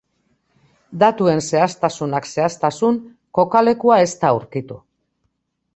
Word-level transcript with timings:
Datuen 1.03 1.39
zehaztasunak 1.49 2.31
zehaztasun, 2.31 2.99
kokalekua 3.41 4.01
ez 4.09 4.13
da 4.25 4.35
aurkitu. 4.37 4.85